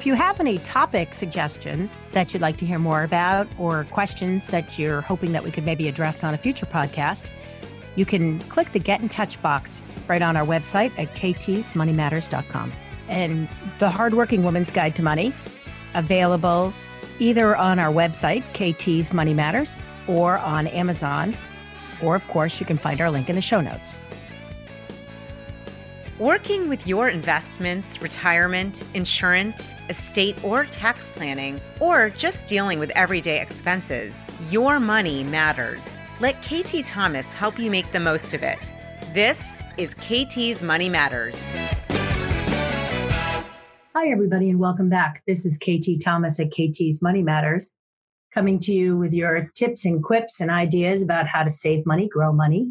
If 0.00 0.06
you 0.06 0.14
have 0.14 0.40
any 0.40 0.56
topic 0.60 1.12
suggestions 1.12 2.00
that 2.12 2.32
you'd 2.32 2.40
like 2.40 2.56
to 2.56 2.64
hear 2.64 2.78
more 2.78 3.02
about 3.02 3.46
or 3.58 3.84
questions 3.90 4.46
that 4.46 4.78
you're 4.78 5.02
hoping 5.02 5.32
that 5.32 5.44
we 5.44 5.50
could 5.50 5.66
maybe 5.66 5.88
address 5.88 6.24
on 6.24 6.32
a 6.32 6.38
future 6.38 6.64
podcast, 6.64 7.28
you 7.96 8.06
can 8.06 8.38
click 8.44 8.72
the 8.72 8.78
Get 8.78 9.02
in 9.02 9.10
Touch 9.10 9.40
box 9.42 9.82
right 10.08 10.22
on 10.22 10.38
our 10.38 10.46
website 10.46 10.90
at 10.98 11.14
ktsmoneymatters.com. 11.16 12.72
And 13.08 13.46
the 13.78 13.90
Hardworking 13.90 14.42
Woman's 14.42 14.70
Guide 14.70 14.96
to 14.96 15.02
Money, 15.02 15.34
available 15.92 16.72
either 17.18 17.54
on 17.54 17.78
our 17.78 17.92
website, 17.92 18.42
KT's 18.54 19.12
Money 19.12 19.34
Matters, 19.34 19.82
or 20.08 20.38
on 20.38 20.66
Amazon. 20.68 21.36
Or, 22.02 22.14
of 22.16 22.26
course, 22.26 22.58
you 22.58 22.64
can 22.64 22.78
find 22.78 23.02
our 23.02 23.10
link 23.10 23.28
in 23.28 23.36
the 23.36 23.42
show 23.42 23.60
notes. 23.60 24.00
Working 26.20 26.68
with 26.68 26.86
your 26.86 27.08
investments, 27.08 28.02
retirement, 28.02 28.84
insurance, 28.92 29.74
estate, 29.88 30.36
or 30.44 30.66
tax 30.66 31.10
planning, 31.10 31.58
or 31.80 32.10
just 32.10 32.46
dealing 32.46 32.78
with 32.78 32.90
everyday 32.90 33.40
expenses, 33.40 34.26
your 34.50 34.78
money 34.80 35.24
matters. 35.24 35.98
Let 36.20 36.42
KT 36.42 36.84
Thomas 36.84 37.32
help 37.32 37.58
you 37.58 37.70
make 37.70 37.90
the 37.92 38.00
most 38.00 38.34
of 38.34 38.42
it. 38.42 38.70
This 39.14 39.62
is 39.78 39.94
KT's 39.94 40.62
Money 40.62 40.90
Matters. 40.90 41.40
Hi, 43.94 44.10
everybody, 44.10 44.50
and 44.50 44.58
welcome 44.58 44.90
back. 44.90 45.22
This 45.26 45.46
is 45.46 45.56
KT 45.56 46.04
Thomas 46.04 46.38
at 46.38 46.50
KT's 46.50 47.00
Money 47.00 47.22
Matters, 47.22 47.74
coming 48.34 48.58
to 48.58 48.74
you 48.74 48.94
with 48.98 49.14
your 49.14 49.50
tips 49.54 49.86
and 49.86 50.04
quips 50.04 50.42
and 50.42 50.50
ideas 50.50 51.02
about 51.02 51.28
how 51.28 51.44
to 51.44 51.50
save 51.50 51.86
money, 51.86 52.10
grow 52.10 52.30
money, 52.30 52.70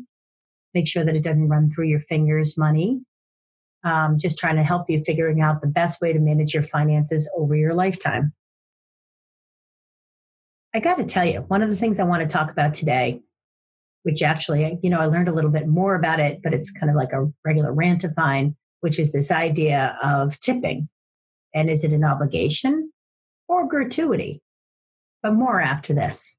make 0.75 0.87
sure 0.87 1.03
that 1.03 1.15
it 1.15 1.23
doesn't 1.23 1.49
run 1.49 1.71
through 1.71 1.87
your 1.87 2.01
fingers 2.01 2.55
money. 2.55 3.01
Um, 3.83 4.17
just 4.17 4.37
trying 4.37 4.57
to 4.57 4.63
help 4.63 4.89
you 4.89 5.01
figuring 5.03 5.39
out 5.39 5.61
the 5.61 5.67
best 5.67 6.01
way 6.01 6.11
to 6.11 6.19
manage 6.19 6.53
your 6.53 6.63
finances 6.63 7.29
over 7.37 7.55
your 7.55 7.73
lifetime. 7.73 8.33
I 10.73 10.79
got 10.79 10.97
to 10.97 11.03
tell 11.03 11.25
you, 11.25 11.39
one 11.47 11.63
of 11.63 11.69
the 11.69 11.75
things 11.75 11.99
I 11.99 12.03
want 12.03 12.21
to 12.21 12.31
talk 12.31 12.51
about 12.51 12.73
today, 12.73 13.21
which 14.03 14.21
actually, 14.21 14.77
you 14.83 14.89
know, 14.89 14.99
I 14.99 15.05
learned 15.05 15.27
a 15.27 15.33
little 15.33 15.49
bit 15.49 15.67
more 15.67 15.95
about 15.95 16.19
it, 16.19 16.41
but 16.43 16.53
it's 16.53 16.71
kind 16.71 16.89
of 16.89 16.95
like 16.95 17.11
a 17.13 17.31
regular 17.43 17.73
rant 17.73 18.03
of 18.03 18.15
mine, 18.15 18.55
which 18.81 18.99
is 18.99 19.11
this 19.11 19.31
idea 19.31 19.97
of 20.03 20.39
tipping. 20.41 20.89
And 21.55 21.69
is 21.69 21.83
it 21.83 21.91
an 21.91 22.03
obligation 22.03 22.91
or 23.47 23.67
gratuity? 23.67 24.41
But 25.23 25.33
more 25.33 25.59
after 25.59 25.93
this. 25.93 26.35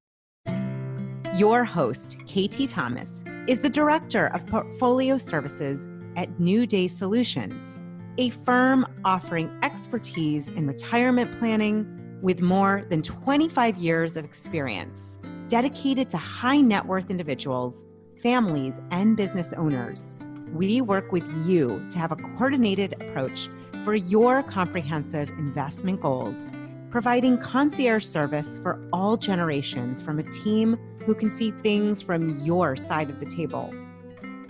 Your 1.37 1.65
host, 1.65 2.17
KT 2.27 2.69
Thomas, 2.69 3.25
is 3.49 3.61
the 3.61 3.69
Director 3.69 4.27
of 4.29 4.47
Portfolio 4.47 5.17
Services 5.17 5.89
at 6.17 6.41
New 6.41 6.67
Day 6.67 6.87
Solutions, 6.87 7.81
a 8.19 8.31
firm 8.31 8.87
offering 9.05 9.51
expertise 9.63 10.49
in 10.49 10.67
retirement 10.67 11.31
planning 11.39 12.19
with 12.23 12.43
more 12.43 12.85
than 12.91 13.03
25 13.03 13.77
years 13.79 14.17
of 14.17 14.25
experience, 14.25 15.19
dedicated 15.49 16.09
to 16.11 16.17
high 16.17 16.61
net 16.61 16.85
worth 16.85 17.11
individuals, 17.11 17.87
families, 18.23 18.81
and 18.91 19.17
business 19.17 19.53
owners. 19.55 20.19
We 20.53 20.81
work 20.81 21.13
with 21.13 21.25
you 21.47 21.87
to 21.91 21.99
have 21.99 22.13
a 22.13 22.17
coordinated 22.17 22.95
approach 22.95 23.49
for 23.85 23.95
your 23.95 24.43
comprehensive 24.43 25.29
investment 25.31 26.01
goals, 26.01 26.51
providing 26.91 27.39
concierge 27.39 28.05
service 28.05 28.59
for 28.59 28.87
all 28.93 29.17
generations 29.17 30.03
from 30.03 30.19
a 30.19 30.25
team 30.25 30.77
who 31.07 31.15
can 31.15 31.31
see 31.31 31.51
things 31.51 32.03
from 32.03 32.37
your 32.45 32.77
side 32.77 33.09
of 33.09 33.21
the 33.21 33.27
table. 33.27 33.73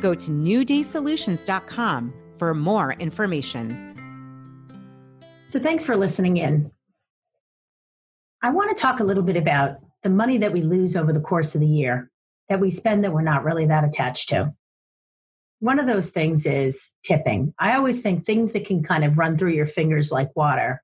Go 0.00 0.14
to 0.14 0.30
newdaysolutions.com 0.30 2.12
for 2.38 2.54
more 2.54 2.92
information. 2.94 3.86
So, 5.46 5.58
thanks 5.58 5.84
for 5.84 5.96
listening 5.96 6.36
in. 6.36 6.70
I 8.42 8.50
want 8.50 8.74
to 8.74 8.80
talk 8.80 9.00
a 9.00 9.04
little 9.04 9.22
bit 9.22 9.36
about 9.36 9.76
the 10.02 10.10
money 10.10 10.38
that 10.38 10.52
we 10.52 10.62
lose 10.62 10.96
over 10.96 11.12
the 11.12 11.20
course 11.20 11.54
of 11.54 11.60
the 11.60 11.66
year 11.66 12.10
that 12.48 12.60
we 12.60 12.70
spend 12.70 13.04
that 13.04 13.12
we're 13.12 13.22
not 13.22 13.44
really 13.44 13.66
that 13.66 13.84
attached 13.84 14.28
to. 14.30 14.52
One 15.60 15.78
of 15.78 15.86
those 15.86 16.10
things 16.10 16.46
is 16.46 16.90
tipping. 17.02 17.54
I 17.58 17.76
always 17.76 18.00
think 18.00 18.24
things 18.24 18.52
that 18.52 18.64
can 18.64 18.82
kind 18.82 19.04
of 19.04 19.18
run 19.18 19.36
through 19.36 19.52
your 19.52 19.66
fingers 19.66 20.10
like 20.10 20.34
water 20.34 20.82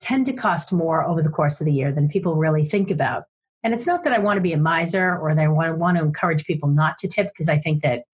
tend 0.00 0.26
to 0.26 0.32
cost 0.32 0.72
more 0.72 1.04
over 1.04 1.22
the 1.22 1.28
course 1.28 1.60
of 1.60 1.66
the 1.66 1.72
year 1.72 1.92
than 1.92 2.08
people 2.08 2.36
really 2.36 2.64
think 2.64 2.90
about. 2.90 3.24
And 3.64 3.74
it's 3.74 3.86
not 3.86 4.04
that 4.04 4.12
I 4.12 4.18
want 4.18 4.36
to 4.36 4.42
be 4.42 4.52
a 4.52 4.58
miser 4.58 5.18
or 5.18 5.34
that 5.34 5.44
I 5.44 5.48
want 5.48 5.98
to 5.98 6.04
encourage 6.04 6.44
people 6.44 6.68
not 6.68 6.96
to 6.98 7.08
tip 7.08 7.26
because 7.26 7.48
I 7.48 7.58
think 7.58 7.82
that 7.82 8.04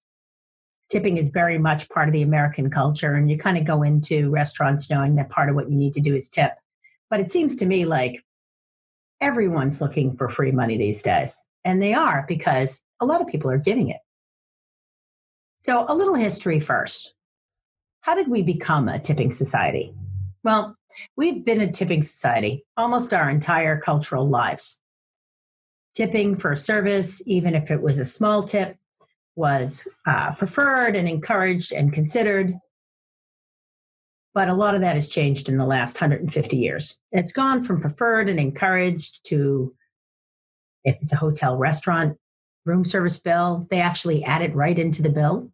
tipping 0.90 1.16
is 1.16 1.30
very 1.30 1.58
much 1.58 1.88
part 1.88 2.08
of 2.08 2.12
the 2.12 2.22
American 2.22 2.70
culture. 2.70 3.14
And 3.14 3.30
you 3.30 3.38
kind 3.38 3.56
of 3.56 3.64
go 3.64 3.82
into 3.82 4.30
restaurants 4.30 4.90
knowing 4.90 5.16
that 5.16 5.30
part 5.30 5.48
of 5.48 5.54
what 5.54 5.70
you 5.70 5.76
need 5.76 5.94
to 5.94 6.00
do 6.00 6.14
is 6.14 6.28
tip. 6.28 6.52
But 7.10 7.20
it 7.20 7.30
seems 7.30 7.56
to 7.56 7.66
me 7.66 7.84
like 7.84 8.24
everyone's 9.20 9.80
looking 9.80 10.16
for 10.16 10.28
free 10.28 10.52
money 10.52 10.76
these 10.76 11.02
days. 11.02 11.46
And 11.64 11.82
they 11.82 11.94
are 11.94 12.24
because 12.28 12.80
a 13.00 13.06
lot 13.06 13.20
of 13.20 13.26
people 13.26 13.50
are 13.50 13.58
giving 13.58 13.88
it. 13.88 14.00
So, 15.58 15.86
a 15.88 15.94
little 15.94 16.14
history 16.14 16.60
first. 16.60 17.14
How 18.02 18.14
did 18.14 18.28
we 18.28 18.42
become 18.42 18.86
a 18.86 18.98
tipping 18.98 19.30
society? 19.30 19.94
Well, 20.42 20.76
we've 21.16 21.42
been 21.42 21.62
a 21.62 21.72
tipping 21.72 22.02
society 22.02 22.66
almost 22.76 23.14
our 23.14 23.30
entire 23.30 23.80
cultural 23.80 24.28
lives. 24.28 24.78
Tipping 25.94 26.36
for 26.36 26.54
service, 26.54 27.22
even 27.24 27.54
if 27.54 27.70
it 27.70 27.80
was 27.80 27.98
a 27.98 28.04
small 28.04 28.42
tip, 28.42 28.76
was 29.36 29.88
uh, 30.06 30.34
preferred 30.34 30.96
and 30.96 31.08
encouraged 31.08 31.72
and 31.72 31.92
considered. 31.92 32.54
But 34.32 34.48
a 34.48 34.54
lot 34.54 34.74
of 34.74 34.80
that 34.80 34.94
has 34.94 35.08
changed 35.08 35.48
in 35.48 35.58
the 35.58 35.66
last 35.66 36.00
150 36.00 36.56
years. 36.56 36.98
It's 37.12 37.32
gone 37.32 37.62
from 37.62 37.80
preferred 37.80 38.28
and 38.28 38.40
encouraged 38.40 39.24
to, 39.28 39.74
if 40.84 40.96
it's 41.00 41.12
a 41.12 41.16
hotel 41.16 41.56
restaurant, 41.56 42.18
room 42.66 42.84
service 42.84 43.18
bill, 43.18 43.66
they 43.70 43.80
actually 43.80 44.24
add 44.24 44.42
it 44.42 44.54
right 44.54 44.78
into 44.78 45.02
the 45.02 45.10
bill. 45.10 45.50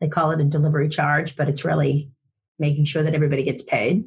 They 0.00 0.08
call 0.08 0.30
it 0.30 0.40
a 0.40 0.44
delivery 0.44 0.88
charge, 0.88 1.36
but 1.36 1.48
it's 1.48 1.64
really 1.64 2.10
making 2.58 2.84
sure 2.84 3.02
that 3.02 3.14
everybody 3.14 3.42
gets 3.42 3.62
paid. 3.62 4.04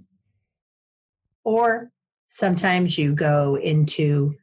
Or 1.43 1.91
sometimes 2.27 2.97
you 2.97 3.13
go 3.13 3.55
into 3.55 4.35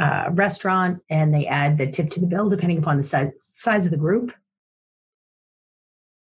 uh, 0.00 0.30
restaurant 0.32 1.02
and 1.10 1.32
they 1.32 1.46
add 1.46 1.78
the 1.78 1.86
tip 1.86 2.10
to 2.10 2.20
the 2.20 2.26
bill 2.26 2.48
depending 2.48 2.78
upon 2.78 2.96
the 2.96 3.02
size, 3.02 3.30
size 3.38 3.84
of 3.84 3.90
the 3.90 3.98
group. 3.98 4.32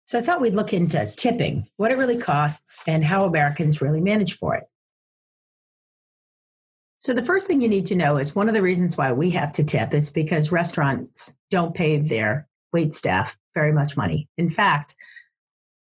So 0.06 0.20
I 0.20 0.22
thought 0.22 0.42
we'd 0.42 0.54
look 0.54 0.74
into 0.74 1.12
tipping, 1.16 1.68
what 1.78 1.92
it 1.92 1.98
really 1.98 2.18
costs, 2.18 2.84
and 2.86 3.04
how 3.04 3.24
Americans 3.24 3.82
really 3.82 4.02
manage 4.02 4.38
for 4.38 4.56
it. 4.56 4.66
So 6.98 7.14
the 7.14 7.24
first 7.24 7.48
thing 7.48 7.62
you 7.62 7.70
need 7.70 7.86
to 7.88 7.96
know 7.96 8.18
is 8.18 8.36
one 8.36 8.48
of 8.48 8.54
the 8.54 8.62
reasons 8.62 8.98
why 8.98 9.12
we 9.12 9.30
have 9.32 9.52
to 9.54 9.64
tip 9.64 9.94
is 9.94 10.10
because 10.10 10.52
restaurants 10.52 11.34
don't 11.50 11.76
pay 11.76 11.98
their 11.98 12.48
wait 12.72 12.94
staff 12.94 13.38
very 13.54 13.72
much 13.72 13.96
money. 13.96 14.28
In 14.38 14.50
fact, 14.50 14.96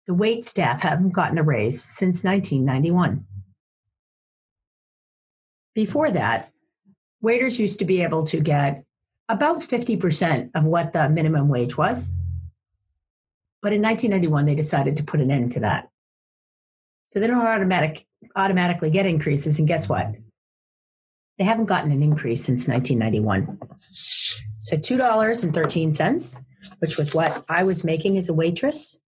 the 0.07 0.13
wait 0.13 0.45
staff 0.45 0.81
haven't 0.81 1.11
gotten 1.11 1.37
a 1.37 1.43
raise 1.43 1.83
since 1.83 2.23
1991. 2.23 3.25
Before 5.73 6.11
that, 6.11 6.51
waiters 7.25 7.59
used 7.59 7.79
to 7.79 7.85
be 7.85 8.03
able 8.03 8.23
to 8.27 8.39
get 8.39 8.85
about 9.27 9.61
50% 9.61 10.51
of 10.53 10.63
what 10.63 10.93
the 10.93 11.09
minimum 11.09 11.49
wage 11.49 11.75
was. 11.75 12.13
But 13.63 13.73
in 13.73 13.81
1991, 13.81 14.45
they 14.45 14.53
decided 14.53 14.95
to 14.97 15.03
put 15.03 15.19
an 15.19 15.31
end 15.31 15.51
to 15.53 15.59
that. 15.61 15.89
So 17.07 17.19
they 17.19 17.25
don't 17.25 17.41
automatic, 17.41 18.05
automatically 18.35 18.91
get 18.91 19.07
increases. 19.07 19.57
And 19.57 19.67
guess 19.67 19.89
what? 19.89 20.13
They 21.39 21.43
haven't 21.43 21.65
gotten 21.65 21.91
an 21.91 22.03
increase 22.03 22.45
since 22.45 22.67
1991. 22.67 23.59
So 24.59 24.77
$2.13, 24.77 26.41
which 26.77 26.97
was 26.97 27.15
what 27.15 27.43
I 27.49 27.63
was 27.63 27.83
making 27.83 28.17
as 28.17 28.29
a 28.29 28.33
waitress 28.33 28.99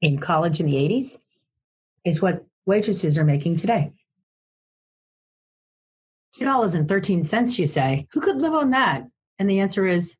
in 0.00 0.18
college 0.18 0.58
in 0.58 0.66
the 0.66 0.74
80s, 0.74 1.18
is 2.04 2.22
what 2.22 2.46
waitresses 2.64 3.18
are 3.18 3.24
making 3.24 3.56
today. 3.56 3.92
$2.13, 6.38 7.58
you 7.58 7.66
say. 7.66 8.06
Who 8.12 8.20
could 8.20 8.40
live 8.40 8.52
on 8.52 8.70
that? 8.70 9.04
And 9.38 9.48
the 9.48 9.60
answer 9.60 9.86
is 9.86 10.16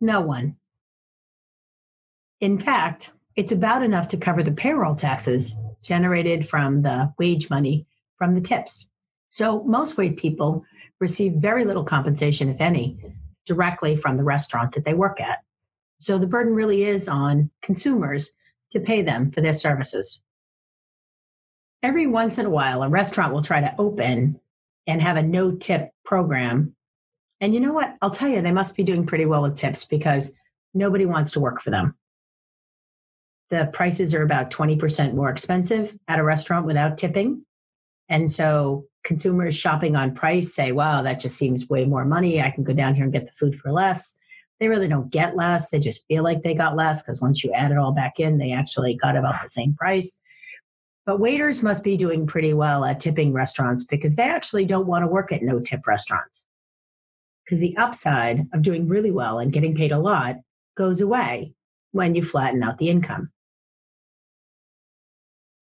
no 0.00 0.20
one. 0.20 0.56
In 2.40 2.58
fact, 2.58 3.12
it's 3.36 3.52
about 3.52 3.82
enough 3.82 4.08
to 4.08 4.16
cover 4.16 4.42
the 4.42 4.52
payroll 4.52 4.94
taxes 4.94 5.56
generated 5.82 6.48
from 6.48 6.82
the 6.82 7.12
wage 7.18 7.48
money 7.50 7.86
from 8.16 8.34
the 8.34 8.40
tips. 8.40 8.88
So 9.28 9.62
most 9.64 9.96
wait 9.96 10.16
people 10.16 10.64
receive 11.00 11.34
very 11.34 11.64
little 11.64 11.84
compensation, 11.84 12.48
if 12.48 12.60
any, 12.60 12.98
directly 13.46 13.96
from 13.96 14.16
the 14.16 14.22
restaurant 14.22 14.72
that 14.72 14.84
they 14.84 14.94
work 14.94 15.20
at. 15.20 15.40
So 15.98 16.18
the 16.18 16.26
burden 16.26 16.54
really 16.54 16.84
is 16.84 17.08
on 17.08 17.50
consumers 17.62 18.32
to 18.70 18.80
pay 18.80 19.02
them 19.02 19.30
for 19.30 19.40
their 19.40 19.52
services. 19.52 20.22
Every 21.82 22.06
once 22.06 22.38
in 22.38 22.46
a 22.46 22.50
while, 22.50 22.82
a 22.82 22.88
restaurant 22.88 23.32
will 23.32 23.42
try 23.42 23.60
to 23.60 23.74
open 23.78 24.40
and 24.86 25.00
have 25.02 25.16
a 25.16 25.22
no 25.22 25.52
tip 25.52 25.90
program. 26.04 26.74
And 27.40 27.54
you 27.54 27.60
know 27.60 27.72
what? 27.72 27.96
I'll 28.02 28.10
tell 28.10 28.28
you, 28.28 28.40
they 28.40 28.52
must 28.52 28.76
be 28.76 28.82
doing 28.84 29.06
pretty 29.06 29.26
well 29.26 29.42
with 29.42 29.56
tips 29.56 29.84
because 29.84 30.32
nobody 30.74 31.06
wants 31.06 31.32
to 31.32 31.40
work 31.40 31.60
for 31.60 31.70
them. 31.70 31.96
the 33.52 33.68
prices 33.74 34.14
are 34.14 34.22
about 34.22 34.50
20% 34.50 35.12
more 35.12 35.28
expensive 35.28 35.94
at 36.08 36.18
a 36.18 36.24
restaurant 36.24 36.64
without 36.64 36.96
tipping. 36.96 37.44
And 38.08 38.32
so 38.32 38.86
consumers 39.04 39.54
shopping 39.54 39.94
on 39.94 40.14
price 40.14 40.54
say, 40.54 40.72
wow, 40.72 41.02
that 41.02 41.20
just 41.20 41.36
seems 41.36 41.68
way 41.68 41.84
more 41.84 42.06
money. 42.06 42.40
I 42.40 42.50
can 42.50 42.64
go 42.64 42.72
down 42.72 42.94
here 42.94 43.04
and 43.04 43.12
get 43.12 43.26
the 43.26 43.32
food 43.32 43.54
for 43.54 43.70
less. 43.70 44.16
They 44.58 44.68
really 44.68 44.88
don't 44.88 45.10
get 45.10 45.36
less. 45.36 45.68
They 45.68 45.80
just 45.80 46.06
feel 46.08 46.24
like 46.24 46.42
they 46.42 46.54
got 46.54 46.76
less 46.76 47.02
because 47.02 47.20
once 47.20 47.44
you 47.44 47.52
add 47.52 47.72
it 47.72 47.76
all 47.76 47.92
back 47.92 48.18
in, 48.18 48.38
they 48.38 48.52
actually 48.52 48.94
got 48.94 49.16
about 49.16 49.42
the 49.42 49.48
same 49.48 49.74
price. 49.74 50.16
But 51.04 51.18
waiters 51.18 51.62
must 51.62 51.82
be 51.82 51.96
doing 51.96 52.26
pretty 52.26 52.54
well 52.54 52.84
at 52.84 53.00
tipping 53.00 53.32
restaurants 53.32 53.84
because 53.84 54.14
they 54.16 54.22
actually 54.22 54.64
don't 54.64 54.86
want 54.86 55.02
to 55.02 55.08
work 55.08 55.32
at 55.32 55.42
no 55.42 55.58
tip 55.58 55.86
restaurants. 55.86 56.46
Because 57.44 57.58
the 57.58 57.76
upside 57.76 58.46
of 58.52 58.62
doing 58.62 58.86
really 58.86 59.10
well 59.10 59.40
and 59.40 59.52
getting 59.52 59.74
paid 59.74 59.90
a 59.90 59.98
lot 59.98 60.36
goes 60.76 61.00
away 61.00 61.54
when 61.90 62.14
you 62.14 62.22
flatten 62.22 62.62
out 62.62 62.78
the 62.78 62.88
income. 62.88 63.30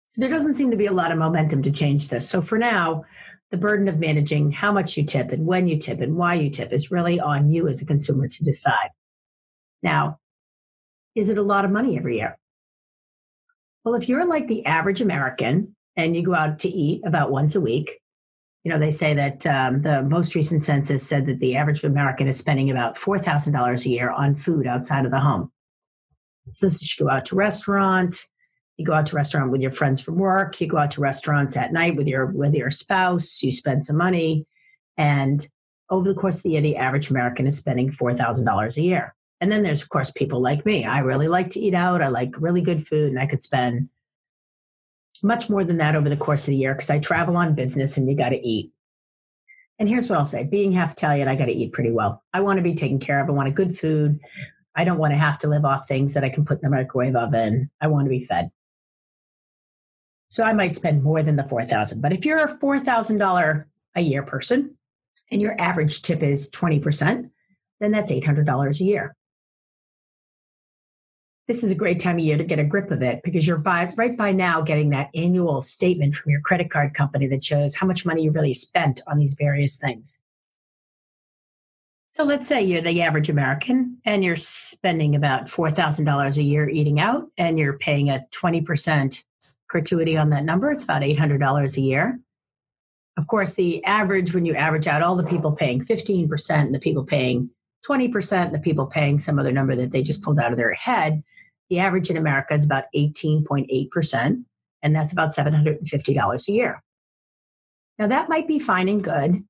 So 0.07 0.21
there 0.21 0.31
doesn't 0.31 0.55
seem 0.55 0.71
to 0.71 0.77
be 0.77 0.87
a 0.87 0.93
lot 0.93 1.11
of 1.11 1.19
momentum 1.19 1.63
to 1.63 1.73
change 1.73 2.09
this. 2.09 2.29
So 2.29 2.41
for 2.41 2.57
now, 2.57 3.05
the 3.51 3.57
burden 3.57 3.89
of 3.89 3.99
managing 3.99 4.53
how 4.53 4.71
much 4.71 4.97
you 4.97 5.05
tip 5.05 5.33
and 5.33 5.45
when 5.45 5.67
you 5.67 5.77
tip 5.77 6.01
and 6.01 6.17
why 6.17 6.35
you 6.35 6.51
tip 6.51 6.73
is 6.73 6.93
really 6.93 7.19
on 7.19 7.51
you 7.51 7.67
as 7.67 7.83
a 7.83 7.87
consumer 7.87 8.29
to 8.29 8.45
decide. 8.45 8.91
Now, 9.83 10.21
is 11.15 11.29
it 11.29 11.39
a 11.39 11.43
lot 11.43 11.65
of 11.65 11.73
money 11.73 11.97
every 11.97 12.19
year? 12.19 12.39
Well, 13.85 13.95
if 13.95 14.09
you're 14.09 14.27
like 14.27 14.49
the 14.49 14.65
average 14.67 15.01
American 15.01 15.77
and 15.97 16.17
you 16.17 16.23
go 16.23 16.35
out 16.35 16.59
to 16.61 16.69
eat 16.69 17.03
about 17.05 17.31
once 17.31 17.55
a 17.55 17.61
week, 17.61 18.01
you 18.65 18.73
know, 18.73 18.79
they 18.79 18.91
say 18.91 19.13
that 19.15 19.47
um, 19.47 19.83
the 19.83 20.03
most 20.03 20.35
recent 20.35 20.63
census 20.63 21.07
said 21.07 21.27
that 21.27 21.39
the 21.39 21.57
average 21.57 21.85
American 21.85 22.27
is 22.27 22.39
spending 22.39 22.71
about 22.71 22.97
$4,000 22.97 23.85
a 23.85 23.89
year 23.89 24.11
on 24.11 24.35
food 24.35 24.67
outside 24.67 25.05
of 25.05 25.11
the 25.11 25.21
home. 25.21 25.53
So 26.53 26.67
you 26.67 27.07
go 27.07 27.11
out 27.11 27.27
to 27.27 27.37
restaurant, 27.37 28.27
you 28.77 28.85
go 28.85 28.93
out 28.93 29.07
to 29.07 29.17
restaurant 29.17 29.51
with 29.51 29.61
your 29.61 29.71
friends 29.71 30.01
from 30.01 30.17
work 30.17 30.61
you 30.61 30.67
go 30.67 30.79
out 30.79 30.91
to 30.93 31.01
restaurants 31.01 31.57
at 31.57 31.73
night 31.73 31.97
with 31.97 32.07
your 32.07 32.27
with 32.27 32.55
your 32.55 32.71
spouse 32.71 33.43
you 33.43 33.53
spend 33.53 33.85
some 33.85 33.97
money 33.97 34.47
and 34.97 35.49
over 35.91 36.09
the 36.09 36.19
course 36.19 36.39
of 36.39 36.43
the 36.45 36.51
year 36.51 36.61
the 36.61 36.77
average 36.77 37.11
american 37.11 37.47
is 37.47 37.57
spending 37.57 37.91
$4000 37.91 38.77
a 38.77 38.83
year 38.83 39.15
and 39.45 39.53
then 39.53 39.63
there's 39.63 39.83
of 39.83 39.91
course 39.91 40.11
people 40.11 40.41
like 40.41 40.65
me 40.65 40.85
i 40.87 41.01
really 41.01 41.29
like 41.29 41.51
to 41.51 41.61
eat 41.61 41.75
out 41.75 42.01
i 42.03 42.09
like 42.09 42.35
really 42.41 42.63
good 42.63 42.87
food 42.87 43.11
and 43.11 43.21
i 43.21 43.27
could 43.27 43.43
spend 43.43 43.89
much 45.23 45.51
more 45.51 45.65
than 45.65 45.77
that 45.77 45.95
over 45.95 46.09
the 46.09 46.17
course 46.17 46.49
of 46.49 46.53
the 46.53 46.57
year 46.57 46.75
because 46.75 46.91
i 46.91 46.99
travel 46.99 47.37
on 47.37 47.55
business 47.55 47.97
and 47.97 48.09
you 48.09 48.17
got 48.17 48.31
to 48.31 48.47
eat 48.47 48.73
and 49.79 49.89
here's 49.89 50.09
what 50.09 50.19
i'll 50.19 50.25
say 50.25 50.45
being 50.45 50.73
half 50.73 50.93
italian 50.93 51.29
i 51.29 51.37
got 51.37 51.47
to 51.47 51.53
eat 51.53 51.73
pretty 51.73 51.91
well 51.91 52.23
i 52.33 52.41
want 52.41 52.57
to 52.57 52.63
be 52.63 52.75
taken 52.75 52.99
care 52.99 53.21
of 53.21 53.29
i 53.29 53.33
want 53.33 53.49
a 53.49 53.53
good 53.53 53.77
food 53.77 54.19
I 54.77 54.85
don't 54.85 54.99
want 54.99 55.13
to 55.13 55.19
have 55.19 55.39
to 55.39 55.49
live 55.49 55.65
off 55.65 55.87
things 55.87 56.15
that 56.15 56.25
I 56.25 56.29
can 56.29 56.45
put 56.45 56.63
in 56.63 56.63
the 56.63 56.77
microwave 56.77 57.15
oven. 57.15 57.71
I 57.81 57.87
want 57.87 58.07
to 58.07 58.11
be 58.11 58.21
fed. 58.21 58.51
So 60.31 60.43
I 60.43 60.53
might 60.53 60.75
spend 60.75 61.05
more 61.05 61.23
than 61.23 61.37
the 61.37 61.45
4000 61.45 62.01
But 62.01 62.13
if 62.13 62.25
you're 62.25 62.43
a 62.43 62.59
$4,000 62.59 63.65
a 63.95 64.01
year 64.01 64.23
person 64.25 64.77
and 65.31 65.41
your 65.41 65.59
average 65.61 66.03
tip 66.03 66.23
is 66.23 66.51
20%, 66.51 67.31
then 67.81 67.93
that's 67.93 68.11
$800 68.11 68.81
a 68.81 68.85
year. 68.85 69.15
This 71.47 71.63
is 71.63 71.71
a 71.71 71.75
great 71.75 72.01
time 72.01 72.19
of 72.19 72.25
year 72.25 72.39
to 72.39 72.45
get 72.45 72.59
a 72.59 72.65
grip 72.65 72.91
of 72.91 73.03
it 73.03 73.21
because 73.23 73.47
you're 73.47 73.59
by, 73.59 73.93
right 73.97 74.17
by 74.17 74.33
now 74.33 74.63
getting 74.63 74.91
that 74.91 75.11
annual 75.15 75.61
statement 75.61 76.15
from 76.15 76.33
your 76.33 76.41
credit 76.41 76.71
card 76.71 76.95
company 76.95 77.27
that 77.27 77.45
shows 77.45 77.77
how 77.77 77.87
much 77.87 78.07
money 78.07 78.23
you 78.25 78.31
really 78.31 78.55
spent 78.55 79.03
on 79.07 79.19
these 79.19 79.35
various 79.35 79.77
things. 79.77 80.21
So 82.13 82.25
let's 82.25 82.49
say 82.49 82.63
you're 82.63 82.81
the 82.81 83.03
average 83.03 83.29
American 83.29 83.99
and 84.07 84.25
you're 84.25 84.37
spending 84.37 85.15
about 85.15 85.47
$4,000 85.47 86.37
a 86.37 86.43
year 86.43 86.69
eating 86.69 86.99
out 86.99 87.27
and 87.37 87.59
you're 87.59 87.77
paying 87.77 88.09
a 88.09 88.25
20% 88.31 89.23
gratuity 89.69 90.17
on 90.17 90.31
that 90.31 90.45
number. 90.45 90.71
It's 90.71 90.85
about 90.85 91.03
$800 91.03 91.77
a 91.77 91.81
year. 91.81 92.21
Of 93.19 93.27
course, 93.27 93.55
the 93.55 93.85
average, 93.85 94.33
when 94.33 94.47
you 94.47 94.55
average 94.55 94.87
out 94.87 95.03
all 95.03 95.17
the 95.17 95.25
people 95.25 95.53
paying 95.53 95.85
15%, 95.85 96.51
and 96.51 96.75
the 96.75 96.81
people 96.81 97.05
paying 97.05 97.51
20%, 97.87 98.47
and 98.47 98.55
the 98.55 98.61
people 98.61 98.87
paying 98.87 99.19
some 99.19 99.39
other 99.39 99.53
number 99.53 99.77
that 99.77 99.91
they 99.91 100.03
just 100.03 100.23
pulled 100.23 100.39
out 100.39 100.53
of 100.53 100.57
their 100.57 100.73
head, 100.73 101.23
the 101.71 101.79
average 101.79 102.11
in 102.11 102.17
America 102.17 102.55
is 102.55 102.65
about 102.65 102.85
18.8%, 102.95 104.45
and 104.83 104.95
that's 104.95 105.13
about 105.13 105.31
$750 105.31 106.49
a 106.49 106.53
year. 106.53 106.83
Now, 107.99 108.07
that 108.09 108.29
might 108.29 108.49
be 108.49 108.59
fine 108.59 108.89
and 108.89 109.03
good 109.03 109.45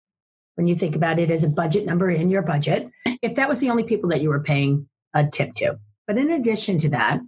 when 0.55 0.67
you 0.67 0.75
think 0.75 0.95
about 0.95 1.19
it 1.19 1.31
as 1.31 1.45
a 1.45 1.49
budget 1.49 1.87
number 1.87 2.11
in 2.11 2.31
your 2.31 2.43
budget, 2.43 2.89
if 3.23 3.35
that 3.35 3.49
was 3.49 3.61
the 3.61 3.71
only 3.71 3.83
people 3.83 4.09
that 4.11 4.21
you 4.21 4.29
were 4.29 4.41
paying 4.41 4.89
a 5.15 5.27
tip 5.27 5.55
to. 5.55 5.79
But 6.07 6.19
in 6.19 6.31
addition 6.31 6.79
to 6.79 6.89
that, 6.91 7.21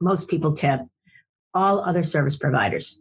most 0.00 0.28
people 0.28 0.52
tip 0.52 0.80
all 1.54 1.80
other 1.80 2.02
service 2.02 2.36
providers, 2.36 3.00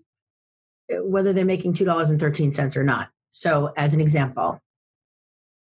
whether 0.89 1.31
they're 1.31 1.45
making 1.45 1.73
$2.13 1.73 2.75
or 2.75 2.83
not. 2.83 3.09
So, 3.29 3.71
as 3.77 3.93
an 3.93 4.01
example, 4.01 4.59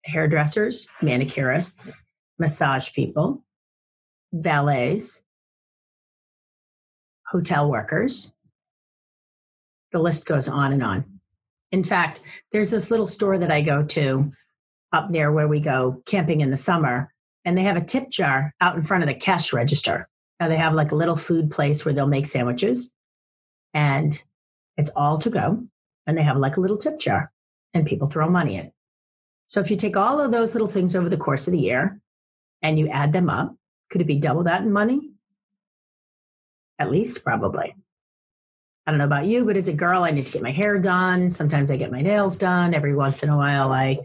hairdressers, 0.05 0.89
manicurists, 1.01 2.07
massage 2.39 2.93
people, 2.93 3.45
valets, 4.33 5.22
hotel 7.33 7.69
workers. 7.69 8.33
The 9.91 9.99
list 9.99 10.27
goes 10.27 10.49
on 10.49 10.73
and 10.73 10.83
on. 10.83 11.05
In 11.73 11.83
fact, 11.83 12.21
there's 12.53 12.71
this 12.71 12.91
little 12.91 13.07
store 13.07 13.39
that 13.39 13.51
I 13.51 13.63
go 13.63 13.83
to 13.83 14.31
up 14.93 15.11
near 15.11 15.33
where 15.33 15.49
we 15.49 15.59
go 15.59 16.03
camping 16.07 16.43
in 16.43 16.51
the 16.51 16.57
summer, 16.57 17.13
and 17.45 17.57
they 17.57 17.63
have 17.63 17.79
a 17.79 17.85
tip 17.85 18.11
jar 18.11 18.55
out 18.61 18.77
in 18.77 18.83
front 18.83 19.03
of 19.03 19.09
the 19.09 19.15
cash 19.15 19.53
register. 19.53 20.09
Now 20.39 20.49
they 20.49 20.57
have 20.57 20.75
like 20.75 20.93
a 20.93 20.97
little 20.97 21.17
food 21.17 21.51
place 21.51 21.85
where 21.85 21.95
they'll 21.95 22.07
make 22.07 22.27
sandwiches 22.27 22.93
and 23.75 24.23
it's 24.77 24.91
all 24.97 25.19
to 25.19 25.31
go. 25.31 25.65
And 26.07 26.19
they 26.19 26.23
have 26.23 26.37
like 26.37 26.57
a 26.57 26.61
little 26.61 26.77
tip 26.77 26.99
jar 26.99 27.31
and 27.73 27.87
people 27.87 28.09
throw 28.09 28.29
money 28.29 28.57
in. 28.57 28.73
So 29.47 29.61
if 29.61 29.71
you 29.71 29.77
take 29.77 29.97
all 29.97 30.21
of 30.21 30.31
those 30.33 30.55
little 30.55 30.69
things 30.69 30.97
over 30.97 31.09
the 31.09 31.17
course 31.17 31.47
of 31.47 31.53
the 31.53 31.61
year 31.61 32.01
and 32.61 32.79
you 32.79 32.89
add 32.89 33.13
them 33.13 33.31
up, 33.31 33.55
could 33.89 34.01
it 34.01 34.07
be 34.07 34.19
double 34.19 34.43
that 34.45 34.63
in 34.63 34.73
money? 34.73 35.12
At 36.79 36.91
least, 36.91 37.23
probably. 37.23 37.75
I 38.87 38.91
don't 38.91 38.99
know 38.99 39.05
about 39.05 39.27
you, 39.27 39.45
but 39.45 39.57
as 39.57 39.69
a 39.69 39.73
girl, 39.73 40.03
I 40.03 40.11
need 40.11 40.27
to 40.27 40.33
get 40.33 40.43
my 40.43 40.51
hair 40.51 40.79
done. 40.79 41.31
Sometimes 41.31 41.71
I 41.71 41.77
get 41.77 41.93
my 41.93 42.03
nails 42.03 42.37
done. 42.37 42.75
Every 42.75 42.95
once 42.97 43.23
in 43.23 43.29
a 43.29 43.37
while, 43.37 43.73
I 43.73 44.01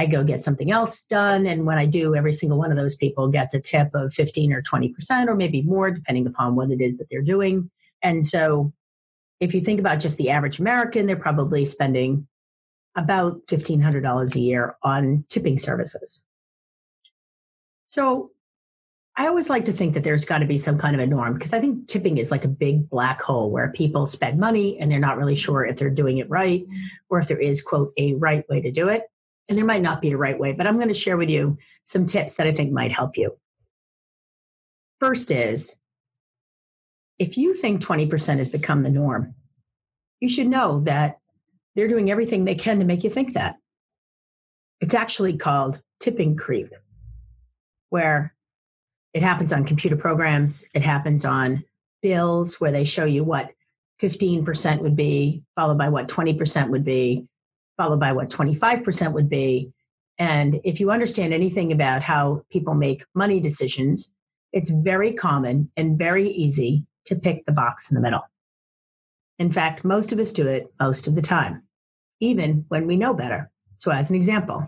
I 0.00 0.06
go 0.06 0.24
get 0.24 0.42
something 0.42 0.70
else 0.70 1.02
done. 1.02 1.44
And 1.44 1.66
when 1.66 1.76
I 1.76 1.84
do, 1.84 2.14
every 2.14 2.32
single 2.32 2.56
one 2.56 2.70
of 2.70 2.78
those 2.78 2.96
people 2.96 3.28
gets 3.28 3.52
a 3.52 3.60
tip 3.60 3.90
of 3.92 4.14
15 4.14 4.50
or 4.50 4.62
20%, 4.62 5.26
or 5.26 5.34
maybe 5.34 5.60
more, 5.60 5.90
depending 5.90 6.26
upon 6.26 6.56
what 6.56 6.70
it 6.70 6.80
is 6.80 6.96
that 6.96 7.08
they're 7.10 7.20
doing. 7.20 7.70
And 8.02 8.26
so 8.26 8.72
if 9.40 9.52
you 9.52 9.60
think 9.60 9.78
about 9.78 10.00
just 10.00 10.16
the 10.16 10.30
average 10.30 10.58
American, 10.58 11.06
they're 11.06 11.16
probably 11.16 11.66
spending 11.66 12.26
about 12.96 13.46
$1,500 13.46 14.36
a 14.36 14.40
year 14.40 14.74
on 14.82 15.24
tipping 15.28 15.58
services. 15.58 16.24
So 17.84 18.30
I 19.16 19.26
always 19.26 19.50
like 19.50 19.64
to 19.66 19.72
think 19.72 19.94
that 19.94 20.04
there's 20.04 20.24
got 20.24 20.38
to 20.38 20.46
be 20.46 20.56
some 20.56 20.78
kind 20.78 20.94
of 20.94 21.00
a 21.00 21.06
norm 21.06 21.34
because 21.34 21.52
I 21.52 21.60
think 21.60 21.88
tipping 21.88 22.16
is 22.18 22.30
like 22.30 22.44
a 22.44 22.48
big 22.48 22.88
black 22.88 23.20
hole 23.20 23.50
where 23.50 23.72
people 23.72 24.06
spend 24.06 24.38
money 24.38 24.78
and 24.78 24.90
they're 24.90 24.98
not 24.98 25.18
really 25.18 25.34
sure 25.34 25.64
if 25.64 25.78
they're 25.78 25.90
doing 25.90 26.18
it 26.18 26.30
right 26.30 26.64
or 27.08 27.18
if 27.18 27.28
there 27.28 27.38
is, 27.38 27.60
quote, 27.60 27.92
a 27.96 28.14
right 28.14 28.48
way 28.48 28.62
to 28.62 28.70
do 28.70 28.88
it. 28.88 29.02
And 29.48 29.58
there 29.58 29.66
might 29.66 29.82
not 29.82 30.00
be 30.00 30.12
a 30.12 30.16
right 30.16 30.38
way, 30.38 30.52
but 30.52 30.66
I'm 30.66 30.76
going 30.76 30.88
to 30.88 30.94
share 30.94 31.16
with 31.16 31.28
you 31.28 31.58
some 31.82 32.06
tips 32.06 32.34
that 32.36 32.46
I 32.46 32.52
think 32.52 32.72
might 32.72 32.92
help 32.92 33.16
you. 33.16 33.36
First 35.00 35.30
is 35.30 35.76
if 37.18 37.36
you 37.36 37.52
think 37.52 37.82
20% 37.82 38.38
has 38.38 38.48
become 38.48 38.82
the 38.82 38.90
norm, 38.90 39.34
you 40.20 40.28
should 40.28 40.46
know 40.46 40.80
that 40.80 41.18
they're 41.74 41.88
doing 41.88 42.10
everything 42.10 42.44
they 42.44 42.54
can 42.54 42.78
to 42.78 42.84
make 42.84 43.04
you 43.04 43.10
think 43.10 43.34
that. 43.34 43.56
It's 44.80 44.94
actually 44.94 45.36
called 45.36 45.82
tipping 45.98 46.36
creep, 46.36 46.72
where 47.90 48.34
it 49.12 49.22
happens 49.22 49.52
on 49.52 49.64
computer 49.64 49.96
programs, 49.96 50.64
it 50.74 50.82
happens 50.82 51.24
on 51.24 51.64
bills 52.02 52.60
where 52.60 52.72
they 52.72 52.84
show 52.84 53.04
you 53.04 53.24
what 53.24 53.50
15% 54.00 54.80
would 54.80 54.96
be, 54.96 55.42
followed 55.56 55.78
by 55.78 55.88
what 55.88 56.08
20% 56.08 56.70
would 56.70 56.84
be, 56.84 57.26
followed 57.76 58.00
by 58.00 58.12
what 58.12 58.30
25% 58.30 59.12
would 59.12 59.28
be. 59.28 59.72
And 60.18 60.60
if 60.64 60.80
you 60.80 60.90
understand 60.90 61.32
anything 61.32 61.72
about 61.72 62.02
how 62.02 62.44
people 62.50 62.74
make 62.74 63.04
money 63.14 63.40
decisions, 63.40 64.10
it's 64.52 64.70
very 64.70 65.12
common 65.12 65.70
and 65.76 65.98
very 65.98 66.28
easy 66.28 66.84
to 67.06 67.16
pick 67.16 67.44
the 67.46 67.52
box 67.52 67.90
in 67.90 67.94
the 67.94 68.00
middle. 68.00 68.22
In 69.38 69.50
fact, 69.50 69.84
most 69.84 70.12
of 70.12 70.18
us 70.18 70.32
do 70.32 70.46
it 70.46 70.72
most 70.78 71.06
of 71.06 71.14
the 71.14 71.22
time, 71.22 71.62
even 72.20 72.66
when 72.68 72.86
we 72.86 72.96
know 72.96 73.14
better. 73.14 73.50
So, 73.76 73.90
as 73.90 74.10
an 74.10 74.16
example, 74.16 74.66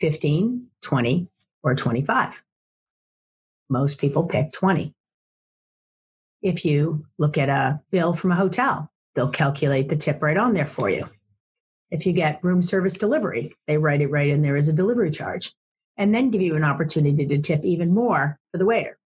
15, 0.00 0.66
20, 0.80 1.28
or 1.62 1.74
25. 1.74 2.42
Most 3.70 3.98
people 3.98 4.24
pick 4.24 4.52
20. 4.52 4.92
If 6.42 6.64
you 6.64 7.06
look 7.18 7.38
at 7.38 7.48
a 7.48 7.80
bill 7.90 8.12
from 8.12 8.32
a 8.32 8.36
hotel, 8.36 8.90
they'll 9.14 9.30
calculate 9.30 9.88
the 9.88 9.96
tip 9.96 10.20
right 10.20 10.36
on 10.36 10.54
there 10.54 10.66
for 10.66 10.90
you. 10.90 11.04
If 11.90 12.04
you 12.04 12.12
get 12.12 12.42
room 12.42 12.62
service 12.62 12.94
delivery, 12.94 13.54
they 13.66 13.78
write 13.78 14.00
it 14.00 14.10
right 14.10 14.28
in 14.28 14.42
there 14.42 14.56
as 14.56 14.68
a 14.68 14.72
delivery 14.72 15.10
charge 15.10 15.52
and 15.96 16.14
then 16.14 16.30
give 16.30 16.42
you 16.42 16.56
an 16.56 16.64
opportunity 16.64 17.26
to 17.26 17.38
tip 17.38 17.64
even 17.64 17.94
more 17.94 18.38
for 18.50 18.58
the 18.58 18.64
waiter. 18.64 18.98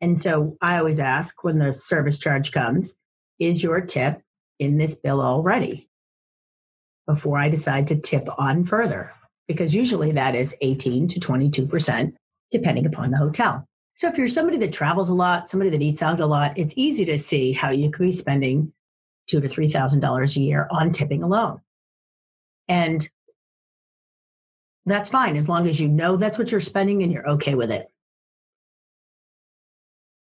And 0.00 0.20
so 0.20 0.56
I 0.60 0.78
always 0.78 1.00
ask 1.00 1.42
when 1.44 1.58
the 1.58 1.72
service 1.72 2.18
charge 2.18 2.52
comes, 2.52 2.94
is 3.38 3.62
your 3.62 3.80
tip 3.80 4.20
in 4.58 4.76
this 4.76 4.94
bill 4.94 5.22
already? 5.22 5.88
Before 7.06 7.38
I 7.38 7.48
decide 7.48 7.86
to 7.88 7.96
tip 7.96 8.26
on 8.38 8.64
further, 8.64 9.12
because 9.46 9.74
usually 9.74 10.12
that 10.12 10.34
is 10.34 10.56
18 10.60 11.08
to 11.08 11.20
22%, 11.20 12.14
depending 12.54 12.86
upon 12.86 13.10
the 13.10 13.18
hotel. 13.18 13.66
So 13.94 14.08
if 14.08 14.16
you're 14.16 14.28
somebody 14.28 14.58
that 14.58 14.72
travels 14.72 15.10
a 15.10 15.14
lot, 15.14 15.48
somebody 15.48 15.70
that 15.70 15.82
eats 15.82 16.02
out 16.02 16.20
a 16.20 16.26
lot, 16.26 16.56
it's 16.56 16.72
easy 16.76 17.04
to 17.06 17.18
see 17.18 17.52
how 17.52 17.70
you 17.70 17.90
could 17.90 18.04
be 18.04 18.12
spending 18.12 18.72
two 19.26 19.40
to 19.40 19.48
three 19.48 19.68
thousand 19.68 20.00
dollars 20.00 20.36
a 20.36 20.40
year 20.40 20.68
on 20.70 20.92
tipping 20.92 21.22
alone. 21.22 21.60
And 22.68 23.08
that's 24.86 25.08
fine 25.08 25.36
as 25.36 25.48
long 25.48 25.66
as 25.66 25.80
you 25.80 25.88
know 25.88 26.16
that's 26.16 26.38
what 26.38 26.50
you're 26.52 26.60
spending 26.60 27.02
and 27.02 27.10
you're 27.12 27.28
okay 27.30 27.54
with 27.54 27.70
it. 27.70 27.88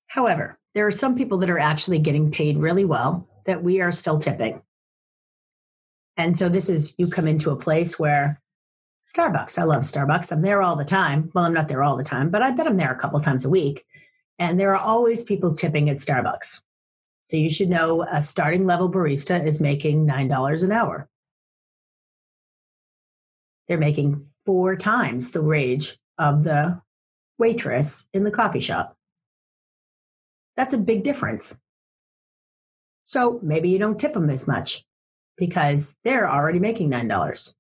However, 0.07 0.59
there 0.75 0.87
are 0.87 0.93
some 0.93 1.17
people 1.17 1.39
that 1.39 1.51
are 1.51 1.59
actually 1.59 1.99
getting 1.99 2.31
paid 2.31 2.59
really 2.59 2.85
well 2.85 3.29
that 3.47 3.65
we 3.65 3.81
are 3.81 3.91
still 3.91 4.19
tipping. 4.19 4.63
And 6.17 6.37
so 6.37 6.49
this 6.49 6.69
is 6.69 6.95
you 6.99 7.09
come 7.09 7.27
into 7.27 7.51
a 7.51 7.57
place 7.57 7.99
where 7.99 8.42
Starbucks, 9.03 9.59
I 9.59 9.65
love 9.65 9.83
Starbucks. 9.83 10.31
I'm 10.31 10.43
there 10.43 10.63
all 10.63 10.77
the 10.77 10.85
time. 10.85 11.31
Well, 11.35 11.45
I'm 11.45 11.53
not 11.53 11.67
there 11.67 11.83
all 11.83 11.97
the 11.97 12.05
time, 12.05 12.31
but 12.31 12.41
I 12.43 12.53
bet 12.53 12.69
I'm 12.69 12.77
there 12.77 12.93
a 12.93 12.99
couple 12.99 13.21
times 13.21 13.45
a 13.45 13.51
week. 13.51 13.85
And 14.39 14.59
there 14.59 14.75
are 14.75 14.81
always 14.81 15.25
people 15.25 15.55
tipping 15.55 15.91
at 15.91 15.97
Starbucks. 15.97 16.63
So 17.25 17.37
you 17.37 17.49
should 17.49 17.69
know 17.69 18.03
a 18.03 18.23
starting 18.23 18.65
level 18.65 18.91
barista 18.91 19.45
is 19.45 19.61
making 19.61 20.07
$9 20.07 20.65
an 20.65 20.73
hour. 20.73 21.09
They're 23.67 23.79
making 23.79 24.25
four 24.45 24.77
times 24.77 25.31
the 25.31 25.43
wage 25.43 25.99
of 26.19 26.45
the 26.45 26.81
waitress 27.39 28.09
in 28.13 28.23
the 28.23 28.31
coffee 28.31 28.61
shop. 28.61 28.97
That's 30.57 30.75
a 30.75 30.79
big 30.79 31.03
difference. 31.03 31.59
So 33.05 33.41
maybe 33.43 33.69
you 33.69 33.79
don't 33.79 33.99
tip 33.99 34.13
them 34.13 34.31
as 34.31 34.47
much 34.47 34.85
because 35.37 35.97
they're 36.05 36.31
already 36.31 36.61
making 36.61 36.91
$9. 36.91 37.55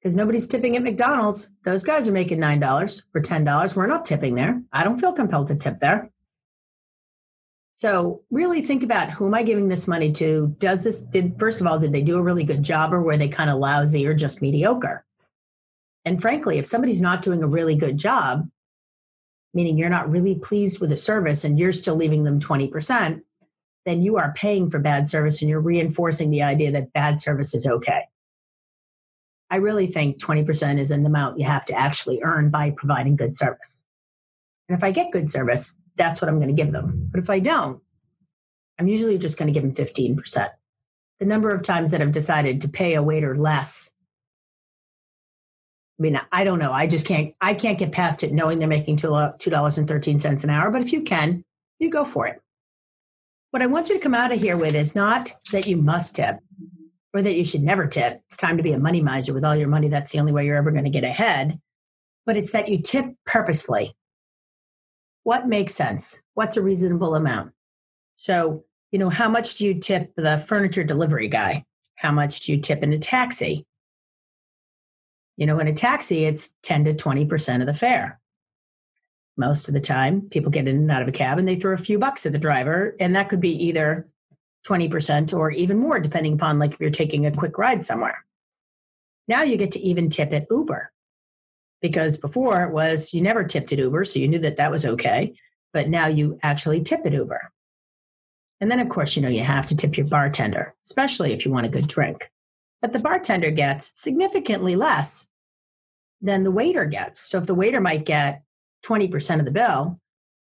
Because 0.00 0.16
nobody's 0.16 0.46
tipping 0.46 0.76
at 0.76 0.82
McDonald's. 0.82 1.50
Those 1.64 1.82
guys 1.82 2.08
are 2.08 2.12
making 2.12 2.38
$9 2.38 3.02
or 3.14 3.20
$10. 3.20 3.76
We're 3.76 3.86
not 3.86 4.04
tipping 4.04 4.34
there. 4.34 4.62
I 4.72 4.84
don't 4.84 5.00
feel 5.00 5.12
compelled 5.12 5.48
to 5.48 5.56
tip 5.56 5.78
there. 5.78 6.10
So 7.74 8.22
really 8.30 8.62
think 8.62 8.82
about 8.82 9.10
who 9.10 9.26
am 9.26 9.34
I 9.34 9.42
giving 9.42 9.68
this 9.68 9.86
money 9.86 10.10
to? 10.12 10.56
Does 10.58 10.82
this 10.82 11.02
did 11.02 11.38
first 11.38 11.60
of 11.60 11.66
all, 11.66 11.78
did 11.78 11.92
they 11.92 12.00
do 12.00 12.16
a 12.16 12.22
really 12.22 12.44
good 12.44 12.62
job 12.62 12.94
or 12.94 13.02
were 13.02 13.18
they 13.18 13.28
kind 13.28 13.50
of 13.50 13.58
lousy 13.58 14.06
or 14.06 14.14
just 14.14 14.40
mediocre? 14.40 15.04
And 16.06 16.22
frankly, 16.22 16.56
if 16.56 16.64
somebody's 16.64 17.02
not 17.02 17.20
doing 17.20 17.42
a 17.42 17.48
really 17.48 17.74
good 17.74 17.98
job, 17.98 18.48
meaning 19.52 19.76
you're 19.76 19.90
not 19.90 20.10
really 20.10 20.36
pleased 20.36 20.80
with 20.80 20.88
the 20.88 20.96
service 20.96 21.44
and 21.44 21.58
you're 21.58 21.72
still 21.72 21.96
leaving 21.96 22.24
them 22.24 22.40
20%, 22.40 23.20
then 23.84 24.00
you 24.00 24.16
are 24.16 24.32
paying 24.34 24.70
for 24.70 24.78
bad 24.78 25.08
service 25.10 25.42
and 25.42 25.50
you're 25.50 25.60
reinforcing 25.60 26.30
the 26.30 26.42
idea 26.42 26.70
that 26.72 26.92
bad 26.94 27.20
service 27.20 27.54
is 27.54 27.66
okay. 27.66 28.04
I 29.50 29.56
really 29.56 29.86
think 29.86 30.18
20% 30.18 30.78
is 30.78 30.90
an 30.90 31.06
amount 31.06 31.38
you 31.38 31.46
have 31.46 31.64
to 31.66 31.74
actually 31.74 32.20
earn 32.22 32.50
by 32.50 32.70
providing 32.70 33.16
good 33.16 33.36
service. 33.36 33.84
And 34.68 34.76
if 34.76 34.82
I 34.82 34.90
get 34.90 35.12
good 35.12 35.30
service, 35.30 35.74
that's 35.96 36.20
what 36.20 36.28
I'm 36.28 36.40
going 36.40 36.54
to 36.54 36.62
give 36.62 36.72
them. 36.72 37.08
But 37.10 37.20
if 37.20 37.30
I 37.30 37.38
don't, 37.38 37.80
I'm 38.78 38.88
usually 38.88 39.18
just 39.18 39.38
going 39.38 39.52
to 39.52 39.58
give 39.58 39.62
them 39.62 39.86
15%. 39.86 40.48
The 41.20 41.26
number 41.26 41.50
of 41.50 41.62
times 41.62 41.92
that 41.92 42.02
I've 42.02 42.12
decided 42.12 42.60
to 42.62 42.68
pay 42.68 42.94
a 42.94 43.02
waiter 43.02 43.36
less. 43.36 43.92
I 45.98 46.02
mean, 46.02 46.20
I 46.30 46.44
don't 46.44 46.58
know. 46.58 46.72
I 46.72 46.86
just 46.86 47.06
can't, 47.06 47.34
I 47.40 47.54
can't 47.54 47.78
get 47.78 47.92
past 47.92 48.22
it 48.22 48.32
knowing 48.32 48.58
they're 48.58 48.68
making 48.68 48.98
$2.13 48.98 50.44
an 50.44 50.50
hour. 50.50 50.70
But 50.70 50.82
if 50.82 50.92
you 50.92 51.02
can, 51.02 51.42
you 51.78 51.88
go 51.88 52.04
for 52.04 52.26
it. 52.26 52.42
What 53.52 53.62
I 53.62 53.66
want 53.66 53.88
you 53.88 53.96
to 53.96 54.02
come 54.02 54.12
out 54.12 54.32
of 54.32 54.40
here 54.40 54.58
with 54.58 54.74
is 54.74 54.94
not 54.94 55.32
that 55.52 55.66
you 55.66 55.78
must 55.78 56.16
tip 56.16 56.36
or 57.16 57.22
that 57.22 57.34
you 57.34 57.44
should 57.44 57.62
never 57.62 57.86
tip. 57.86 58.20
It's 58.26 58.36
time 58.36 58.56
to 58.56 58.62
be 58.62 58.72
a 58.72 58.78
money 58.78 59.00
miser 59.00 59.32
with 59.32 59.44
all 59.44 59.56
your 59.56 59.68
money. 59.68 59.88
That's 59.88 60.12
the 60.12 60.20
only 60.20 60.32
way 60.32 60.44
you're 60.44 60.56
ever 60.56 60.70
going 60.70 60.84
to 60.84 60.90
get 60.90 61.04
ahead. 61.04 61.58
But 62.24 62.36
it's 62.36 62.52
that 62.52 62.68
you 62.68 62.82
tip 62.82 63.06
purposefully 63.24 63.96
what 65.26 65.48
makes 65.48 65.74
sense? 65.74 66.22
What's 66.34 66.56
a 66.56 66.62
reasonable 66.62 67.16
amount? 67.16 67.50
So, 68.14 68.64
you 68.92 68.98
know, 69.00 69.10
how 69.10 69.28
much 69.28 69.56
do 69.56 69.66
you 69.66 69.74
tip 69.74 70.12
the 70.14 70.38
furniture 70.38 70.84
delivery 70.84 71.26
guy? 71.26 71.64
How 71.96 72.12
much 72.12 72.42
do 72.42 72.52
you 72.52 72.60
tip 72.60 72.84
in 72.84 72.92
a 72.92 72.98
taxi? 72.98 73.66
You 75.36 75.46
know, 75.46 75.58
in 75.58 75.66
a 75.66 75.72
taxi, 75.72 76.26
it's 76.26 76.54
10 76.62 76.84
to 76.84 76.92
20% 76.92 77.60
of 77.60 77.66
the 77.66 77.74
fare. 77.74 78.20
Most 79.36 79.66
of 79.66 79.74
the 79.74 79.80
time, 79.80 80.28
people 80.30 80.52
get 80.52 80.68
in 80.68 80.76
and 80.76 80.90
out 80.92 81.02
of 81.02 81.08
a 81.08 81.12
cab 81.12 81.38
and 81.38 81.48
they 81.48 81.56
throw 81.56 81.74
a 81.74 81.76
few 81.76 81.98
bucks 81.98 82.24
at 82.24 82.30
the 82.30 82.38
driver. 82.38 82.94
And 83.00 83.16
that 83.16 83.28
could 83.28 83.40
be 83.40 83.64
either 83.66 84.06
20% 84.66 85.32
or 85.36 85.50
even 85.50 85.78
more, 85.78 86.00
depending 86.00 86.34
upon 86.34 86.58
like 86.58 86.74
if 86.74 86.80
you're 86.80 86.90
taking 86.90 87.26
a 87.26 87.32
quick 87.32 87.58
ride 87.58 87.84
somewhere. 87.84 88.24
Now 89.28 89.42
you 89.42 89.56
get 89.56 89.72
to 89.72 89.80
even 89.80 90.08
tip 90.08 90.32
at 90.32 90.46
Uber 90.50 90.92
because 91.80 92.16
before 92.16 92.64
it 92.64 92.72
was 92.72 93.12
you 93.14 93.20
never 93.20 93.44
tipped 93.44 93.72
at 93.72 93.78
Uber, 93.78 94.04
so 94.04 94.18
you 94.18 94.28
knew 94.28 94.38
that 94.40 94.56
that 94.56 94.70
was 94.70 94.86
okay. 94.86 95.34
But 95.72 95.88
now 95.88 96.06
you 96.06 96.38
actually 96.42 96.82
tip 96.82 97.04
at 97.04 97.12
Uber. 97.12 97.52
And 98.60 98.70
then, 98.70 98.80
of 98.80 98.88
course, 98.88 99.16
you 99.16 99.22
know, 99.22 99.28
you 99.28 99.44
have 99.44 99.66
to 99.66 99.76
tip 99.76 99.96
your 99.96 100.06
bartender, 100.06 100.74
especially 100.84 101.32
if 101.32 101.44
you 101.44 101.52
want 101.52 101.66
a 101.66 101.70
good 101.70 101.86
drink. 101.86 102.30
But 102.80 102.92
the 102.92 102.98
bartender 102.98 103.50
gets 103.50 103.92
significantly 104.00 104.76
less 104.76 105.28
than 106.22 106.42
the 106.42 106.50
waiter 106.50 106.86
gets. 106.86 107.20
So 107.20 107.38
if 107.38 107.46
the 107.46 107.54
waiter 107.54 107.80
might 107.80 108.06
get 108.06 108.42
20% 108.86 109.38
of 109.38 109.44
the 109.44 109.50
bill, 109.50 110.00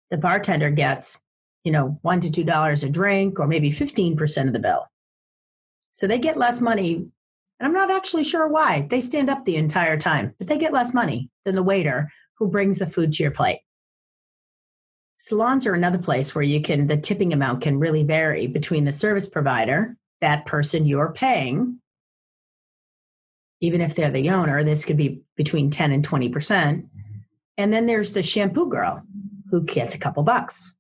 the 0.10 0.18
bartender 0.18 0.72
gets, 0.72 1.20
you 1.64 1.72
know, 1.72 2.00
one 2.02 2.22
to 2.22 2.32
two 2.32 2.44
dollars 2.44 2.84
a 2.84 2.90
drink 2.90 3.40
or 3.40 3.48
maybe 3.48 3.70
15% 3.70 4.48
of 4.48 4.54
the 4.54 4.60
bill. 4.60 4.86
So 5.92 6.08
they 6.08 6.20
get 6.20 6.38
less 6.38 6.62
money 6.62 6.96
and 7.60 7.68
I'm 7.68 7.74
not 7.74 7.92
actually 7.92 8.24
sure 8.24 8.48
why. 8.48 8.88
They 8.90 9.02
stand 9.02 9.30
up 9.30 9.44
the 9.44 9.58
entire 9.58 9.98
time, 9.98 10.34
but 10.38 10.48
they 10.48 10.58
get 10.58 10.72
less 10.72 10.94
money 10.94 11.30
than 11.44 11.56
the 11.56 11.64
waiter 11.64 12.12
who 12.38 12.50
brings 12.50 12.80
the 12.80 12.88
food 12.88 13.12
to 13.14 13.24
your 13.24 13.32
plate. 13.32 13.60
Salons 15.18 15.68
are 15.68 15.74
another 15.74 15.98
place 15.98 16.34
where 16.34 16.44
you 16.44 16.62
can, 16.62 16.88
the 16.88 16.96
tipping 16.96 17.34
amount 17.34 17.62
can 17.62 17.78
really 17.78 18.04
vary 18.04 18.48
between 18.48 18.86
the 18.86 18.92
service 18.94 19.28
provider, 19.28 19.98
that 20.22 20.46
person 20.46 20.86
you're 20.86 21.12
paying, 21.12 21.80
even 23.62 23.82
if 23.82 23.96
they're 23.96 24.10
the 24.10 24.30
owner, 24.30 24.64
this 24.64 24.86
could 24.86 24.98
be 24.98 25.22
between 25.36 25.70
10 25.70 25.92
and 25.92 26.08
20%. 26.08 26.32
Mm-hmm. 26.32 26.86
And 27.58 27.74
then 27.74 27.86
there's 27.86 28.14
the 28.14 28.24
shampoo 28.24 28.70
girl 28.70 29.04
who 29.52 29.64
gets 29.64 29.96
a 29.96 30.00
couple 30.00 30.24
bucks. 30.24 30.74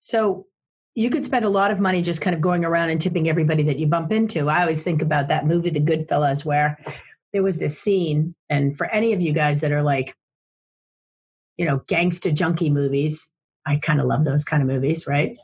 So 0.00 0.46
you 0.94 1.08
could 1.08 1.24
spend 1.24 1.44
a 1.44 1.50
lot 1.50 1.70
of 1.70 1.78
money 1.78 2.02
just 2.02 2.20
kind 2.20 2.34
of 2.34 2.40
going 2.40 2.64
around 2.64 2.90
and 2.90 3.00
tipping 3.00 3.28
everybody 3.28 3.62
that 3.62 3.78
you 3.78 3.86
bump 3.86 4.10
into. 4.10 4.48
I 4.48 4.62
always 4.62 4.82
think 4.82 5.02
about 5.02 5.28
that 5.28 5.46
movie, 5.46 5.70
The 5.70 5.80
Goodfellas, 5.80 6.44
where 6.44 6.78
there 7.32 7.42
was 7.42 7.58
this 7.58 7.78
scene, 7.78 8.34
and 8.48 8.76
for 8.76 8.86
any 8.88 9.12
of 9.12 9.20
you 9.20 9.32
guys 9.32 9.60
that 9.60 9.72
are 9.72 9.82
like, 9.82 10.16
you 11.56 11.64
know, 11.64 11.80
gangsta 11.80 12.34
junkie 12.34 12.70
movies, 12.70 13.30
I 13.66 13.76
kind 13.76 14.00
of 14.00 14.06
love 14.06 14.24
those 14.24 14.44
kind 14.44 14.62
of 14.62 14.68
movies, 14.68 15.06
right? 15.06 15.36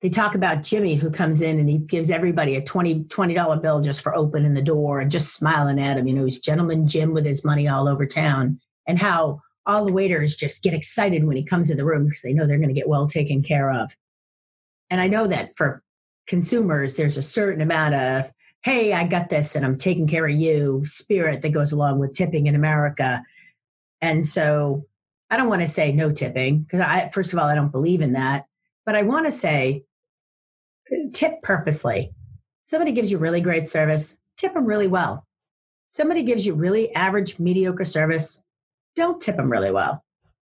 They 0.00 0.08
talk 0.08 0.36
about 0.36 0.62
Jimmy 0.62 0.94
who 0.94 1.10
comes 1.10 1.42
in 1.42 1.58
and 1.58 1.68
he 1.68 1.78
gives 1.78 2.10
everybody 2.10 2.54
a 2.54 2.62
20 2.62 3.04
$20 3.04 3.62
bill 3.62 3.80
just 3.80 4.02
for 4.02 4.14
opening 4.14 4.54
the 4.54 4.62
door 4.62 5.00
and 5.00 5.10
just 5.10 5.34
smiling 5.34 5.80
at 5.80 5.96
him. 5.96 6.06
You 6.06 6.14
know, 6.14 6.24
he's 6.24 6.38
gentleman 6.38 6.86
Jim 6.86 7.12
with 7.14 7.24
his 7.24 7.44
money 7.44 7.66
all 7.66 7.88
over 7.88 8.06
town. 8.06 8.60
And 8.86 8.98
how 8.98 9.40
all 9.68 9.84
the 9.84 9.92
waiters 9.92 10.34
just 10.34 10.62
get 10.62 10.74
excited 10.74 11.24
when 11.24 11.36
he 11.36 11.44
comes 11.44 11.68
in 11.68 11.76
the 11.76 11.84
room 11.84 12.06
because 12.06 12.22
they 12.22 12.32
know 12.32 12.46
they're 12.46 12.56
going 12.56 12.68
to 12.68 12.74
get 12.74 12.88
well 12.88 13.06
taken 13.06 13.42
care 13.42 13.70
of. 13.70 13.94
And 14.90 15.00
I 15.00 15.06
know 15.06 15.26
that 15.26 15.54
for 15.56 15.82
consumers, 16.26 16.96
there's 16.96 17.18
a 17.18 17.22
certain 17.22 17.60
amount 17.60 17.94
of, 17.94 18.32
hey, 18.62 18.94
I 18.94 19.04
got 19.04 19.28
this 19.28 19.54
and 19.54 19.64
I'm 19.64 19.76
taking 19.76 20.06
care 20.06 20.26
of 20.26 20.34
you 20.34 20.80
spirit 20.84 21.42
that 21.42 21.50
goes 21.50 21.70
along 21.70 21.98
with 21.98 22.14
tipping 22.14 22.46
in 22.46 22.54
America. 22.54 23.22
And 24.00 24.24
so 24.24 24.86
I 25.30 25.36
don't 25.36 25.48
want 25.50 25.60
to 25.60 25.68
say 25.68 25.92
no 25.92 26.10
tipping 26.10 26.60
because 26.60 26.80
I, 26.80 27.10
first 27.10 27.34
of 27.34 27.38
all, 27.38 27.46
I 27.46 27.54
don't 27.54 27.70
believe 27.70 28.00
in 28.00 28.14
that. 28.14 28.46
But 28.86 28.96
I 28.96 29.02
want 29.02 29.26
to 29.26 29.30
say 29.30 29.84
tip 31.12 31.42
purposely. 31.42 32.14
Somebody 32.62 32.92
gives 32.92 33.12
you 33.12 33.18
really 33.18 33.42
great 33.42 33.68
service, 33.68 34.16
tip 34.38 34.54
them 34.54 34.64
really 34.64 34.88
well. 34.88 35.26
Somebody 35.88 36.22
gives 36.22 36.46
you 36.46 36.54
really 36.54 36.94
average, 36.94 37.38
mediocre 37.38 37.84
service, 37.84 38.42
don't 38.98 39.20
tip 39.20 39.36
them 39.36 39.50
really 39.50 39.70
well. 39.70 40.04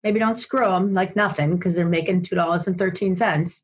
Maybe 0.04 0.20
don't 0.20 0.40
screw 0.40 0.68
them 0.70 0.94
like 0.94 1.16
nothing 1.16 1.56
because 1.56 1.76
they're 1.76 1.88
making 1.88 2.22
$2.13 2.22 3.62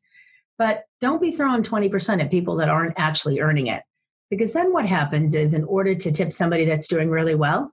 but 0.58 0.84
don't 1.00 1.20
be 1.20 1.32
throwing 1.32 1.62
20% 1.62 2.22
at 2.22 2.30
people 2.30 2.56
that 2.56 2.68
aren't 2.68 2.94
actually 2.96 3.40
earning 3.40 3.66
it. 3.66 3.82
Because 4.30 4.52
then 4.52 4.72
what 4.72 4.86
happens 4.86 5.34
is, 5.34 5.54
in 5.54 5.64
order 5.64 5.94
to 5.94 6.12
tip 6.12 6.32
somebody 6.32 6.64
that's 6.64 6.88
doing 6.88 7.10
really 7.10 7.34
well, 7.34 7.72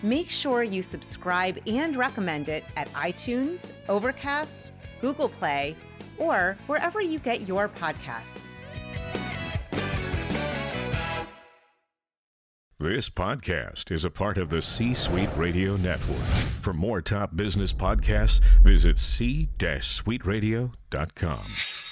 Make 0.02 0.30
sure 0.30 0.64
you 0.64 0.82
subscribe 0.82 1.60
and 1.68 1.96
recommend 1.96 2.50
it 2.50 2.64
at 2.76 2.92
iTunes, 2.94 3.72
Overcast, 3.90 4.72
Google 5.02 5.30
Play, 5.30 5.76
or 6.18 6.58
wherever 6.68 7.02
you 7.02 7.20
get 7.20 7.48
your 7.48 7.70
podcasts. 7.70 8.30
This 12.78 13.10
podcast 13.10 13.90
is 13.90 14.04
a 14.04 14.12
part 14.12 14.38
of 14.38 14.50
the 14.50 14.62
C 14.62 14.94
Suite 14.94 15.30
Radio 15.38 15.78
Network. 15.78 16.20
For 16.62 16.74
more 16.74 17.02
top 17.02 17.34
business 17.36 17.72
podcasts, 17.72 18.42
visit 18.64 19.00
c-suiteradio.com. 19.00 21.85